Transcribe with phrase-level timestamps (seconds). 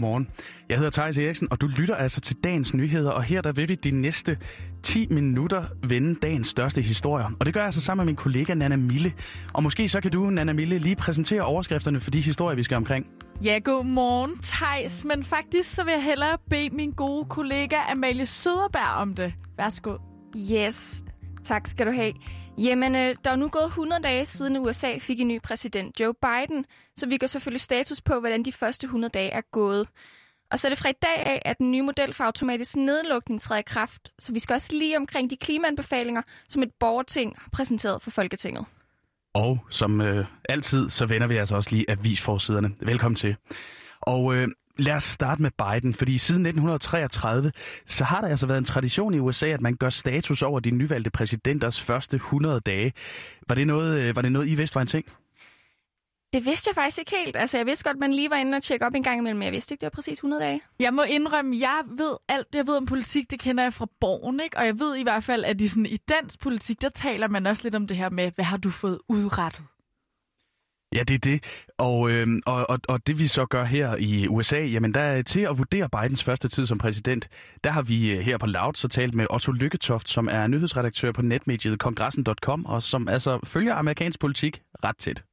[0.00, 0.28] Godmorgen.
[0.68, 3.68] Jeg hedder Thijs Eriksen, og du lytter altså til dagens nyheder, og her der vil
[3.68, 4.38] vi de næste
[4.82, 7.30] 10 minutter vende dagens største historier.
[7.40, 9.12] Og det gør jeg altså sammen med min kollega Nana Mille.
[9.52, 12.76] Og måske så kan du, Nana Mille, lige præsentere overskrifterne for de historier, vi skal
[12.76, 13.06] omkring.
[13.44, 15.04] Ja, god morgen, Thijs.
[15.04, 19.32] Men faktisk så vil jeg hellere bede min gode kollega Amalie Søderberg om det.
[19.56, 19.96] Værsgo.
[20.36, 21.04] Yes,
[21.50, 22.12] tak skal du have.
[22.58, 26.14] Jamen, øh, der er nu gået 100 dage siden USA fik en ny præsident, Joe
[26.14, 26.64] Biden,
[26.96, 29.88] så vi gør selvfølgelig status på, hvordan de første 100 dage er gået.
[30.50, 33.40] Og så er det fra i dag af, at den nye model for automatisk nedlukning
[33.40, 37.48] træder i kraft, så vi skal også lige omkring de klimaanbefalinger, som et borgerting har
[37.52, 38.64] præsenteret for Folketinget.
[39.34, 42.70] Og som øh, altid, så vender vi altså også lige avisforsiderne.
[42.80, 43.36] Velkommen til.
[44.00, 44.48] Og øh,
[44.80, 47.52] Lad os starte med Biden, fordi siden 1933,
[47.86, 50.70] så har der altså været en tradition i USA, at man gør status over de
[50.70, 52.92] nyvalgte præsidenters første 100 dage.
[53.48, 55.04] Var det noget, øh, var det noget I vidste var en ting?
[56.32, 57.36] Det vidste jeg faktisk ikke helt.
[57.36, 59.38] Altså, jeg vidste godt, at man lige var inde og tjekke op en gang imellem,
[59.38, 60.60] men jeg vidste ikke, det var præcis 100 dage.
[60.78, 64.40] Jeg må indrømme, jeg ved alt, jeg ved om politik, det kender jeg fra borgen,
[64.40, 64.58] ikke?
[64.58, 67.46] Og jeg ved i hvert fald, at i, sådan, i dansk politik, der taler man
[67.46, 69.64] også lidt om det her med, hvad har du fået udrettet?
[70.94, 71.44] Ja, det er det.
[71.78, 75.22] Og, øh, og, og, og det vi så gør her i USA, jamen der er
[75.22, 77.28] til at vurdere Bidens første tid som præsident,
[77.64, 81.12] der har vi øh, her på Loud så talt med Otto Lykketoft, som er nyhedsredaktør
[81.12, 85.24] på netmediet kongressen.com, og som altså følger amerikansk politik ret tæt.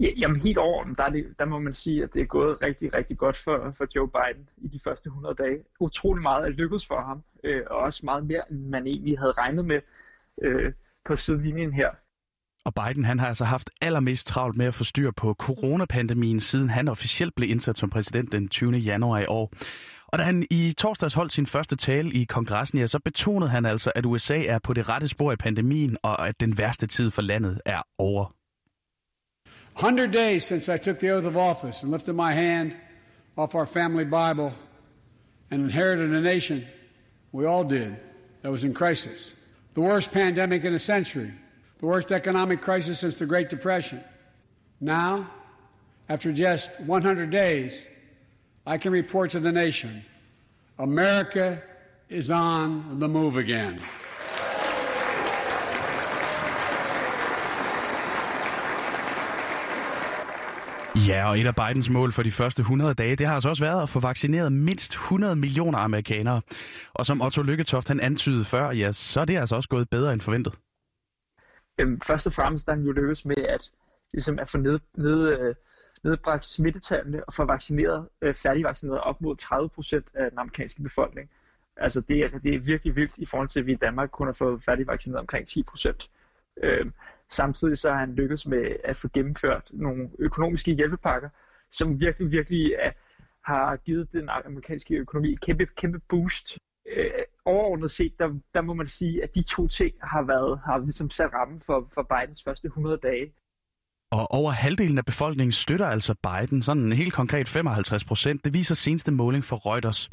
[0.00, 2.62] Ja, jamen helt over, der, er det, der må man sige, at det er gået
[2.62, 5.64] rigtig, rigtig godt for, for Joe Biden i de første 100 dage.
[5.80, 9.32] Utrolig meget er lykkedes for ham, øh, og også meget mere, end man egentlig havde
[9.32, 9.80] regnet med
[10.42, 10.72] øh,
[11.04, 11.90] på sidelinjen her.
[12.66, 16.70] Og Biden han har altså haft allermest travlt med at få styr på coronapandemien, siden
[16.70, 18.72] han officielt blev indsat som præsident den 20.
[18.72, 19.52] januar i år.
[20.06, 23.66] Og da han i torsdags holdt sin første tale i kongressen, ja, så betonede han
[23.66, 27.10] altså, at USA er på det rette spor i pandemien, og at den værste tid
[27.10, 28.34] for landet er over.
[29.76, 32.72] 100 days since I took the oath of office and lifted my hand
[33.36, 34.52] off our family Bible
[35.50, 36.60] and inherited a nation
[37.32, 37.94] we all did
[38.42, 39.36] that was in crisis.
[39.74, 41.30] The worst pandemic in a century–
[41.78, 44.00] the worst economic crisis since the Great Depression.
[44.80, 45.26] Now,
[46.08, 47.86] after just 100 days,
[48.66, 50.04] I can report to the nation
[50.78, 51.58] America
[52.08, 53.80] is on the move again.
[61.08, 63.64] Ja, og et af Bidens mål for de første 100 dage, det har altså også
[63.64, 66.40] været at få vaccineret mindst 100 millioner amerikanere.
[66.94, 70.12] Og som Otto Lykketoft han antydede før, ja, så er det altså også gået bedre
[70.12, 70.54] end forventet.
[71.78, 73.70] Øhm, først og fremmest er han jo lykkedes med at,
[74.12, 75.54] ligesom at få ned, ned, øh,
[76.04, 81.30] nedbragt smittetallene og få vaccineret, øh, færdigvaccineret op mod 30 procent af den amerikanske befolkning.
[81.76, 84.26] Altså det, altså det er virkelig vildt i forhold til, at vi i Danmark kun
[84.26, 86.10] har fået færdigvaccineret omkring 10 procent.
[86.62, 86.86] Øh,
[87.28, 91.28] samtidig så har han lykkedes med at få gennemført nogle økonomiske hjælpepakker,
[91.70, 92.92] som virkelig, virkelig er,
[93.44, 96.58] har givet den amerikanske økonomi et kæmpe, kæmpe boost.
[96.96, 97.10] Øh,
[97.46, 101.10] overordnet set, der, der må man sige, at de to ting har været har ligesom
[101.10, 103.32] sat rammen for, for Bidens første 100 dage.
[104.10, 108.44] Og over halvdelen af befolkningen støtter altså Biden, sådan helt konkret 55 procent.
[108.44, 110.10] Det viser seneste måling for Reuters.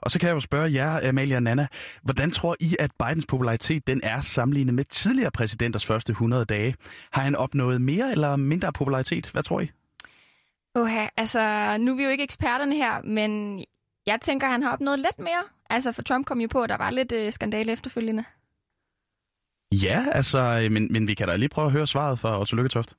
[0.00, 1.66] Og så kan jeg jo spørge jer, Amalia og Nana,
[2.02, 6.74] hvordan tror I, at Bidens popularitet den er sammenlignet med tidligere præsidenters første 100 dage?
[7.10, 9.30] Har han opnået mere eller mindre popularitet?
[9.30, 9.70] Hvad tror I?
[10.74, 11.40] Oha, altså
[11.80, 13.64] nu er vi jo ikke eksperterne her, men
[14.06, 15.44] jeg tænker, han har opnået lidt mere.
[15.70, 18.24] Altså, for Trump kom jo på, at der var lidt øh, skandale efterfølgende.
[19.72, 22.96] Ja, altså, men, men vi kan da lige prøve at høre svaret fra Otto Lykketoft.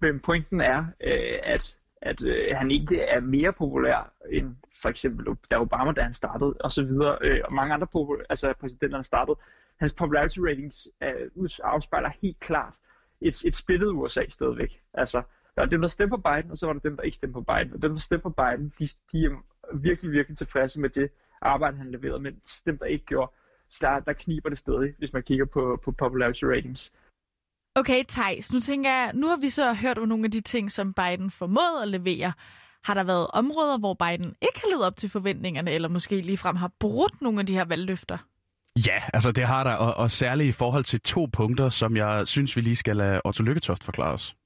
[0.00, 5.26] Men pointen er, øh, at, at øh, han ikke er mere populær end for eksempel
[5.50, 9.04] da Obama, da han startede, og så videre, øh, og mange andre popul- altså præsidenterne
[9.04, 9.36] startede.
[9.80, 12.74] Hans popularity ratings øh, afspejler helt klart
[13.20, 14.80] et, et splittet USA stadigvæk.
[14.94, 15.22] Altså,
[15.56, 17.40] der er dem, der stemmer på Biden, og så var der dem, der ikke stemmer
[17.40, 17.72] på Biden.
[17.72, 19.44] Og dem, der stemmer på Biden, de, de er
[19.82, 21.10] virkelig, virkelig tilfredse med det
[21.42, 23.32] arbejde, han leverede, men dem, der ikke gjorde,
[23.80, 26.92] der, der kniber det stadig, hvis man kigger på, på popularity ratings.
[27.74, 30.70] Okay, Thijs, nu tænker jeg, nu har vi så hørt om nogle af de ting,
[30.70, 32.32] som Biden formåede at levere.
[32.84, 36.56] Har der været områder, hvor Biden ikke har levet op til forventningerne, eller måske ligefrem
[36.56, 38.18] har brudt nogle af de her valgløfter?
[38.86, 42.26] Ja, altså det har der, og, og særligt i forhold til to punkter, som jeg
[42.26, 44.36] synes, vi lige skal lade Otto Lykketoft forklare os.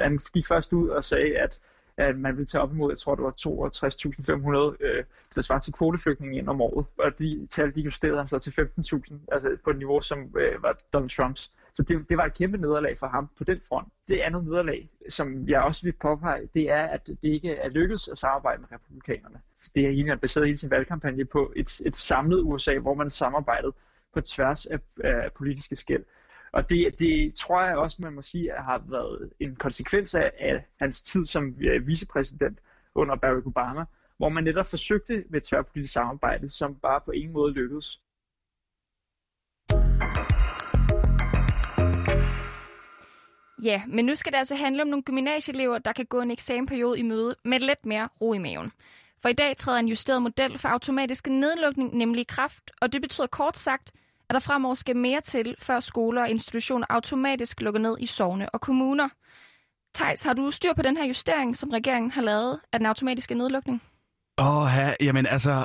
[0.00, 1.60] Han gik først ud og sagde, at
[2.00, 5.04] at man ville tage op imod, jeg tror det var 62.500, øh,
[5.34, 6.86] der svarer til kvoteflygtninge ind om året.
[6.98, 10.62] Og de tal, de justerede han så til 15.000, altså på et niveau, som øh,
[10.62, 11.50] var Donald Trumps.
[11.72, 13.88] Så det, det var et kæmpe nederlag for ham på den front.
[14.08, 18.08] Det andet nederlag, som jeg også vil påpege, det er, at det ikke er lykkedes
[18.08, 19.40] at samarbejde med republikanerne.
[19.74, 23.72] Det er egentlig baseret hele sin valgkampagne på et, et samlet USA, hvor man samarbejdede
[24.14, 26.04] på tværs af, af politiske skæld.
[26.52, 30.64] Og det, det tror jeg også, man må sige, har været en konsekvens af, af
[30.80, 32.58] hans tid som øh, vicepræsident,
[32.94, 33.84] under Barack Obama,
[34.16, 38.00] hvor man netop forsøgte med tværpolitisk samarbejde, som bare på ingen måde lykkedes.
[43.62, 46.98] Ja, men nu skal det altså handle om nogle gymnasieelever, der kan gå en eksamenperiode
[46.98, 48.72] i møde med lidt mere ro i maven.
[49.22, 53.02] For i dag træder en justeret model for automatisk nedlukning nemlig i kraft, og det
[53.02, 53.92] betyder kort sagt,
[54.30, 58.50] at der fremover skal mere til, før skoler og institutioner automatisk lukker ned i sovne
[58.50, 59.08] og kommuner.
[59.94, 63.34] Tejs, har du styr på den her justering, som regeringen har lavet af den automatiske
[63.34, 63.82] nedlukning?
[64.38, 65.64] Åh, oh, jamen altså,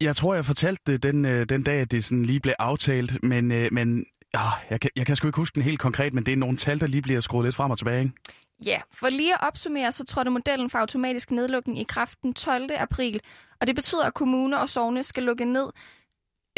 [0.00, 3.24] jeg tror, jeg fortalte det den, øh, den dag, at det sådan lige blev aftalt,
[3.24, 4.40] men, øh, men oh,
[4.70, 6.80] jeg, kan, jeg kan sgu ikke huske den helt konkret, men det er nogle tal,
[6.80, 8.12] der lige bliver skruet lidt frem og tilbage, ikke?
[8.66, 12.70] Ja, for lige at opsummere, så trådte modellen for automatisk nedlukning i kraft den 12.
[12.76, 13.20] april,
[13.60, 15.72] og det betyder, at kommuner og sovne skal lukke ned,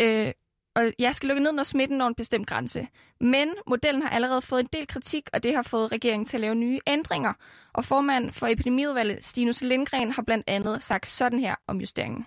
[0.01, 0.33] øh,
[0.77, 2.81] og jeg skal lukke ned, når smitten når en bestemt grænse.
[3.21, 6.41] Men modellen har allerede fået en del kritik, og det har fået regeringen til at
[6.41, 7.33] lave nye ændringer.
[7.73, 12.27] Og formand for epidemiudvalget, Stinus Lindgren, har blandt andet sagt sådan her om justeringen.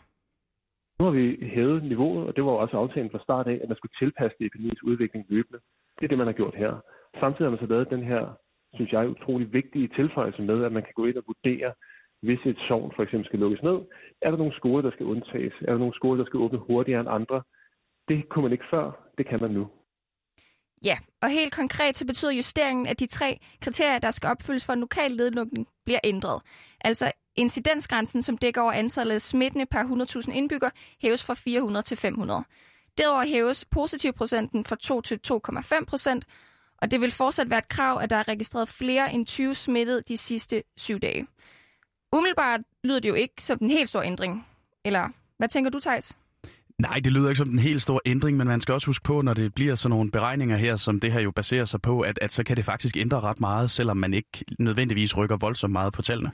[0.99, 1.25] Nu har vi
[1.55, 4.45] hævet niveauet, og det var også aftalen fra start af, at man skulle tilpasse det
[4.45, 5.59] epidemiens udvikling løbende.
[5.99, 6.71] Det er det, man har gjort her.
[7.19, 8.23] Samtidig har man så lavet den her
[8.75, 11.73] synes jeg, utrolig vigtige tilføjelse med, at man kan gå ind og vurdere,
[12.21, 13.77] hvis et sovn for eksempel skal lukkes ned,
[14.21, 15.53] er der nogle skoler, der skal undtages?
[15.61, 17.41] Er der nogle skoler, der skal åbne hurtigere end andre?
[18.07, 19.67] Det kunne man ikke før, det kan man nu.
[20.83, 24.73] Ja, og helt konkret så betyder justeringen, at de tre kriterier, der skal opfyldes for
[24.73, 26.41] en lokal nedlukning, bliver ændret.
[26.81, 29.83] Altså incidensgrænsen, som dækker over antallet af smittende per
[30.27, 30.69] 100.000 indbygger,
[31.01, 32.43] hæves fra 400 til 500.
[32.97, 36.25] Derover hæves positivprocenten fra 2 til 2,5 procent,
[36.77, 40.01] og det vil fortsat være et krav, at der er registreret flere end 20 smittede
[40.07, 41.27] de sidste syv dage.
[42.13, 44.47] Umiddelbart lyder det jo ikke som den helt store ændring.
[44.85, 46.17] Eller hvad tænker du, Thijs?
[46.83, 49.21] Nej, det lyder ikke som den helt store ændring, men man skal også huske på,
[49.21, 52.19] når det bliver sådan nogle beregninger her, som det her jo baserer sig på, at,
[52.21, 55.93] at så kan det faktisk ændre ret meget, selvom man ikke nødvendigvis rykker voldsomt meget
[55.93, 56.31] på tallene.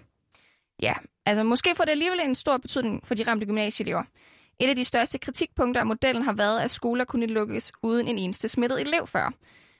[0.81, 0.93] Ja,
[1.25, 4.03] altså måske får det alligevel en stor betydning for de ramte gymnasieelever.
[4.59, 8.17] Et af de største kritikpunkter af modellen har været, at skoler kunne lukkes uden en
[8.17, 9.33] eneste smittet elev før.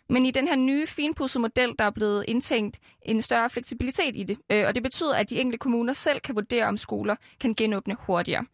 [0.10, 4.24] Men i den her nye finpudsede model, der er blevet indtænkt en større fleksibilitet i
[4.24, 4.38] det.
[4.50, 7.96] Øh, og det betyder, at de enkelte kommuner selv kan vurdere, om skoler kan genåbne
[8.00, 8.46] hurtigere.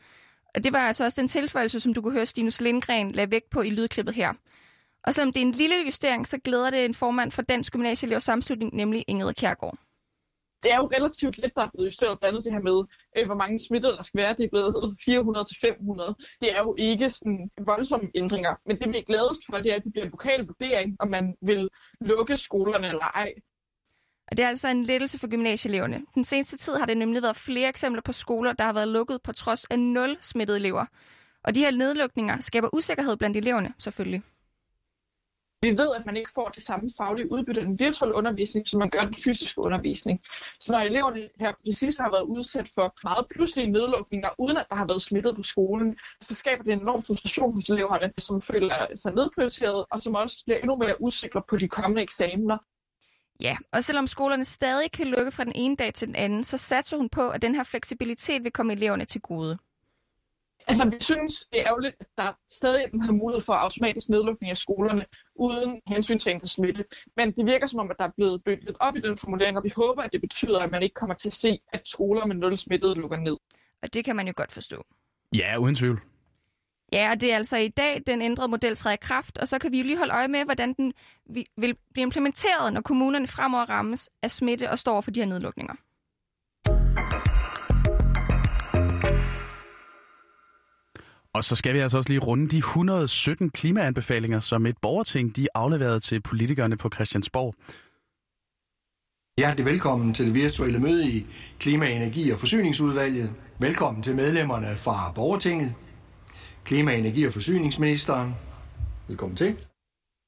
[0.55, 3.49] Og det var altså også den tilføjelse, som du kunne høre Stinus Lindgren lagde vægt
[3.49, 4.33] på i lydklippet her.
[5.03, 8.23] Og selvom det er en lille justering, så glæder det en formand for Dansk Gymnasieelevers
[8.23, 9.77] Samslutning, nemlig Ingrid Kjærgaard
[10.65, 12.79] det er jo relativt let, der er blevet justeret blandt andet det her med,
[13.17, 14.33] øh, hvor mange smittede der skal være.
[14.37, 16.15] Det er blevet 400 til 500.
[16.41, 18.53] Det er jo ikke sådan voldsomme ændringer.
[18.65, 21.07] Men det vi er glædest for, det er, at det bliver en lokal vurdering, om
[21.17, 21.69] man vil
[22.01, 23.31] lukke skolerne eller ej.
[24.27, 26.05] Og det er altså en lettelse for gymnasieeleverne.
[26.15, 29.21] Den seneste tid har det nemlig været flere eksempler på skoler, der har været lukket
[29.21, 30.85] på trods af nul smittede elever.
[31.43, 34.23] Og de her nedlukninger skaber usikkerhed blandt eleverne, selvfølgelig.
[35.61, 38.79] Vi ved, at man ikke får det samme faglige udbytte af den virtuelle undervisning, som
[38.79, 40.21] man gør den fysiske undervisning.
[40.59, 44.57] Så når eleverne her på det sidste har været udsat for meget pludselige nedlukninger, uden
[44.57, 48.13] at der har været smittet på skolen, så skaber det en enorm frustration hos eleverne,
[48.17, 52.57] som føler sig nedprioriteret, og som også bliver endnu mere usikre på de kommende eksamener.
[53.39, 56.57] Ja, og selvom skolerne stadig kan lukke fra den ene dag til den anden, så
[56.57, 59.57] satser hun på, at den her fleksibilitet vil komme eleverne til gode.
[60.67, 64.57] Altså, vi synes, det er ærgerligt, at der stadig har mulighed for automatisk nedlukning af
[64.57, 65.05] skolerne
[65.35, 66.85] uden hensyn til smitte.
[67.17, 69.63] Men det virker som om, at der er blevet bygget op i den formulering, og
[69.63, 72.35] vi håber, at det betyder, at man ikke kommer til at se, at skoler med
[72.35, 73.37] nul smittede lukker ned.
[73.81, 74.85] Og det kan man jo godt forstå.
[75.33, 76.01] Ja, uden tvivl.
[76.93, 79.59] Ja, og det er altså i dag, den ændrede model træder i kraft, og så
[79.59, 80.93] kan vi jo lige holde øje med, hvordan den
[81.57, 85.73] vil blive implementeret, når kommunerne fremover rammes af smitte og står for de her nedlukninger.
[91.33, 95.47] Og så skal vi altså også lige runde de 117 klimaanbefalinger, som et borgerting de
[95.53, 97.55] afleverede til politikerne på Christiansborg.
[99.39, 101.25] Hjertelig velkommen til det virtuelle møde i
[101.59, 103.31] Klima-, Energi- og Forsyningsudvalget.
[103.59, 105.73] Velkommen til medlemmerne fra Borgertinget.
[106.65, 108.35] Klima-, Energi- og Forsyningsministeren.
[109.07, 109.55] Velkommen til.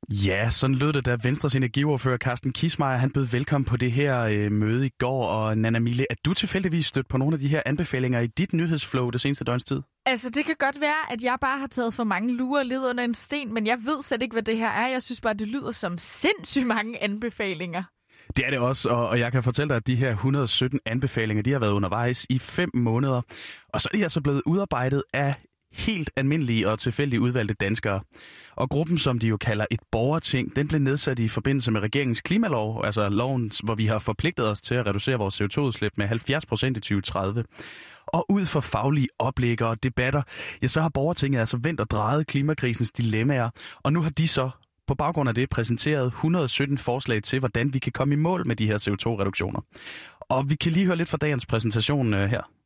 [0.10, 4.24] Ja, sådan lød det, da Venstres energiordfører Carsten Kismeier, han bød velkommen på det her
[4.24, 5.28] øh, møde i går.
[5.28, 8.54] Og Nana Mille, er du tilfældigvis stødt på nogle af de her anbefalinger i dit
[8.54, 9.82] nyhedsflow det seneste døgns tid?
[10.06, 13.04] Altså, det kan godt være, at jeg bare har taget for mange lurer led under
[13.04, 14.88] en sten, men jeg ved slet ikke, hvad det her er.
[14.88, 17.84] Jeg synes bare, det lyder som sindssygt mange anbefalinger.
[18.38, 21.52] Det er det også, og, jeg kan fortælle dig, at de her 117 anbefalinger, de
[21.52, 23.22] har været undervejs i fem måneder.
[23.74, 25.36] Og så er de altså blevet udarbejdet af
[25.78, 28.02] helt almindelige og tilfældigt udvalgte danskere.
[28.56, 32.22] Og gruppen, som de jo kalder et borgerting, den blev nedsat i forbindelse med regeringens
[32.22, 36.46] klimalov, altså loven, hvor vi har forpligtet os til at reducere vores CO2-udslip med 70
[36.46, 37.44] procent i 2030.
[38.08, 40.22] Og ud fra faglige oplægger og debatter,
[40.62, 43.50] ja, så har borgertinget altså vendt og drejet klimakrisens dilemmaer,
[43.84, 44.50] og nu har de så
[44.88, 48.56] på baggrund af det præsenteret 117 forslag til, hvordan vi kan komme i mål med
[48.56, 49.62] de her CO2-reduktioner.
[50.20, 52.57] Og vi kan lige høre lidt fra dagens præsentation øh, her.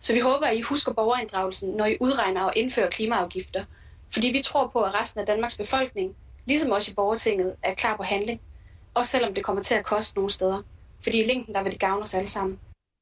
[0.00, 3.64] Så vi håber, at I husker borgerinddragelsen, når I udregner og indfører klimaafgifter.
[4.12, 6.14] Fordi vi tror på, at resten af Danmarks befolkning,
[6.46, 8.40] ligesom også i borgertinget, er klar på handling.
[8.94, 10.62] Også selvom det kommer til at koste nogle steder.
[11.02, 12.58] Fordi i længden, der vil det gavne os alle sammen.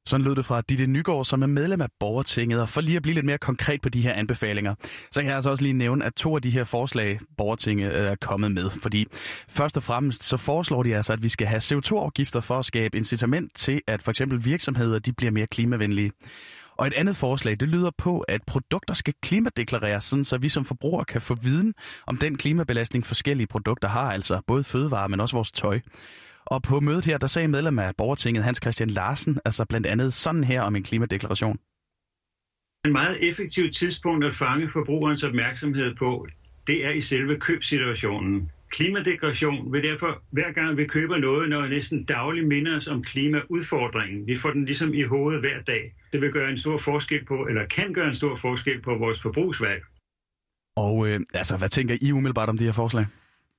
[0.07, 2.61] Sådan lød det fra Ditte Nygaard, som er medlem af Borgertinget.
[2.61, 4.75] Og for lige at blive lidt mere konkret på de her anbefalinger,
[5.11, 8.11] så kan jeg altså også lige nævne, at to af de her forslag, Borgertinget øh,
[8.11, 8.69] er kommet med.
[8.69, 9.05] Fordi
[9.49, 12.97] først og fremmest så foreslår de altså, at vi skal have CO2-afgifter for at skabe
[12.97, 16.11] incitament til, at for eksempel virksomheder de bliver mere klimavenlige.
[16.79, 20.65] Og et andet forslag, det lyder på, at produkter skal klimadeklareres, sådan så vi som
[20.65, 21.73] forbrugere kan få viden
[22.07, 25.79] om den klimabelastning forskellige produkter har, altså både fødevarer, men også vores tøj.
[26.45, 30.13] Og på mødet her, der sagde medlem af Borgertinget Hans Christian Larsen, altså blandt andet
[30.13, 31.57] sådan her om en klimadeklaration.
[32.85, 36.27] En meget effektiv tidspunkt at fange forbrugerens opmærksomhed på,
[36.67, 38.51] det er i selve købsituationen.
[38.69, 44.27] Klimadeklaration vil derfor hver gang vi køber noget, når næsten dagligt minder os om klimaudfordringen.
[44.27, 45.93] Vi får den ligesom i hovedet hver dag.
[46.11, 49.21] Det vil gøre en stor forskel på, eller kan gøre en stor forskel på vores
[49.21, 49.83] forbrugsvalg.
[50.75, 53.05] Og øh, altså, hvad tænker I umiddelbart om de her forslag?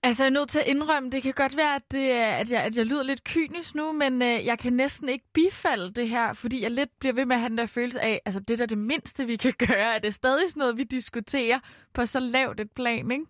[0.02, 2.62] Altså, jeg er nødt til at indrømme, det kan godt være, at, det, at, jeg,
[2.62, 6.32] at jeg lyder lidt kynisk nu, men øh, jeg kan næsten ikke bifalde det her,
[6.32, 8.64] fordi jeg lidt bliver ved med at have den der følelse af, altså det der
[8.64, 11.58] er det mindste, vi kan gøre, er det stadig sådan noget, vi diskuterer
[11.94, 13.24] på så lavt et plan, ikke?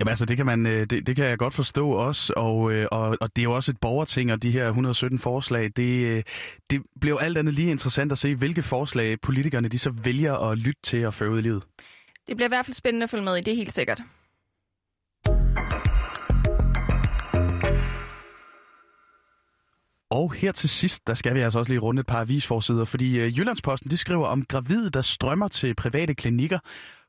[0.00, 2.86] Jamen altså, det kan, man, øh, det, det kan jeg godt forstå også, og, øh,
[2.92, 6.22] og, og det er jo også et borgerting, og de her 117 forslag, det, øh,
[6.70, 10.34] det bliver jo alt andet lige interessant at se, hvilke forslag politikerne de så vælger
[10.34, 11.62] at lytte til og føre ud i livet.
[12.28, 14.02] Det bliver i hvert fald spændende at følge med i, det er helt sikkert.
[20.10, 23.18] Og her til sidst, der skal vi altså også lige runde et par avisforsider, fordi
[23.18, 26.58] øh, Jyllandsposten de skriver om gravide, der strømmer til private klinikker,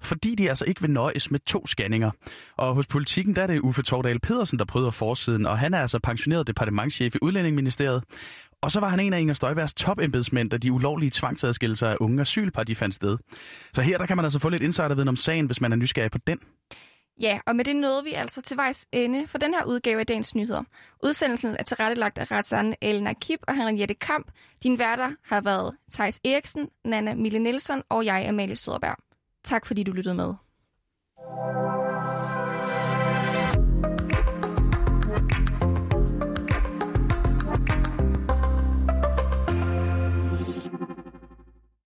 [0.01, 2.11] fordi de altså ikke vil nøjes med to scanninger.
[2.57, 5.79] Og hos politikken, der er det Uffe Tordal Pedersen, der prøver forsiden, og han er
[5.79, 8.03] altså pensioneret departementchef i Udlændingeministeriet.
[8.61, 12.21] Og så var han en af Inger Støjbergs topembedsmænd, da de ulovlige tvangsadskillelser af unge
[12.21, 13.17] asylpar de fandt sted.
[13.73, 16.11] Så her der kan man altså få lidt insiderviden om sagen, hvis man er nysgerrig
[16.11, 16.39] på den.
[17.19, 20.05] Ja, og med det nåede vi altså til vejs ende for den her udgave af
[20.05, 20.63] Dagens Nyheder.
[21.03, 24.31] Udsendelsen er tilrettelagt af Razan El Nakib og Henriette Kamp.
[24.63, 28.97] Din værter har været Thijs Eriksen, Nana Mille Nielsen og jeg, Amalie Søderberg.
[29.43, 30.33] Tak fordi du lyttede med.